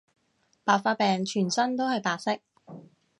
[0.63, 2.39] 白化病全身都係白色